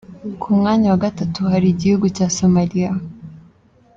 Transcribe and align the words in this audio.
Ku 0.41 0.49
mwanya 0.57 0.87
wa 0.91 0.99
gatatu 1.05 1.39
hari 1.51 1.67
igihugu 1.69 2.05
cya 2.15 2.27
Somalia. 2.37 2.91